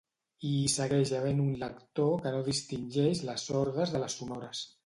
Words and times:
I 0.51 0.53
hi 0.59 0.71
segueix 0.75 1.11
havent 1.17 1.43
un 1.43 1.51
lector 1.65 2.17
que 2.25 2.33
no 2.37 2.41
distingeix 2.49 3.25
les 3.31 3.47
sordes 3.51 3.95
de 3.97 4.07
les 4.07 4.21
sonores 4.23 4.69